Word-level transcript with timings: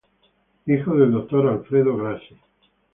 Hijo 0.65 0.95
del 0.95 1.11
Dr. 1.11 1.47
Alfredo 1.47 1.95
Grassi. 1.95 2.35